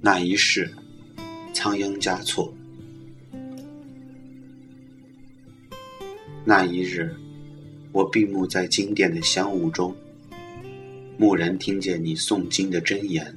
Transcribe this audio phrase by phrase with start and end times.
[0.00, 0.70] 那一世，
[1.52, 2.52] 仓央嘉措。
[6.44, 7.12] 那一日，
[7.90, 9.96] 我闭目在经殿的香雾中，
[11.18, 13.34] 蓦然听见你诵经的真言。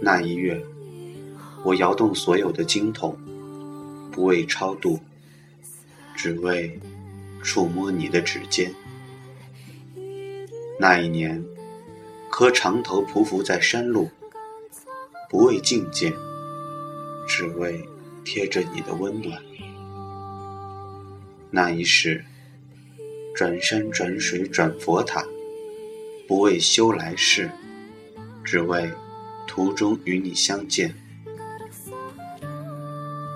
[0.00, 0.60] 那一月，
[1.64, 3.16] 我摇动所有的经筒，
[4.10, 4.98] 不为超度，
[6.16, 6.80] 只为
[7.42, 8.74] 触摸你的指尖。
[10.80, 11.44] 那一年，
[12.38, 14.08] 磕长头匍匐在山路，
[15.28, 16.14] 不为觐见，
[17.26, 17.84] 只为
[18.24, 19.42] 贴着你的温暖。
[21.50, 22.24] 那一世，
[23.34, 25.26] 转山转水转佛塔，
[26.28, 27.50] 不为修来世，
[28.44, 28.88] 只为
[29.48, 30.94] 途中与你相见。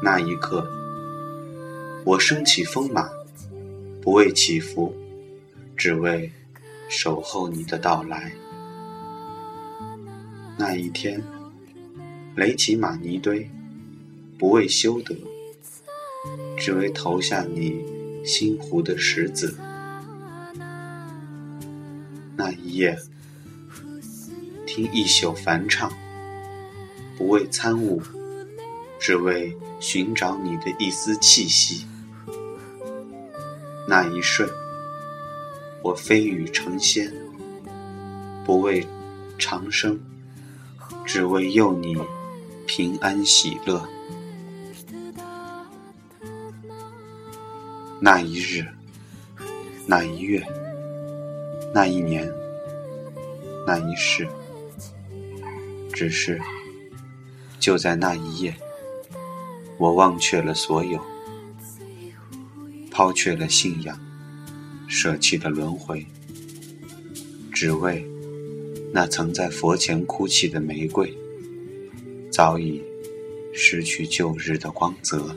[0.00, 0.64] 那一刻，
[2.05, 3.11] 我升起风马，
[4.00, 4.94] 不为祈福，
[5.77, 6.31] 只为
[6.89, 8.33] 守候你的到来。
[10.58, 11.22] 那一天，
[12.36, 13.50] 垒起玛尼堆，
[14.39, 15.14] 不为修德，
[16.56, 18.03] 只为投下你。
[18.25, 19.56] 心湖的石子，
[22.36, 22.97] 那一夜，
[24.64, 25.92] 听一宿梵唱，
[27.19, 28.00] 不为参悟，
[29.00, 31.84] 只为寻找你的一丝气息。
[33.89, 34.48] 那一瞬，
[35.83, 37.12] 我飞羽成仙，
[38.44, 38.87] 不为
[39.37, 39.98] 长生，
[41.05, 41.97] 只为佑你
[42.67, 43.86] 平安喜乐。
[48.00, 48.67] 那一日，
[49.86, 50.44] 那一月，
[51.72, 52.28] 那一年，
[53.67, 54.27] 那一世，
[55.92, 56.41] 只是
[57.60, 58.55] 就在那一夜，
[59.78, 61.00] 我忘却了所有，
[62.91, 63.97] 抛却了信仰，
[64.88, 66.05] 舍弃了轮回，
[67.53, 68.05] 只为
[68.94, 71.16] 那曾在佛前哭泣的玫瑰，
[72.30, 72.82] 早已
[73.54, 75.34] 失去旧日的光泽。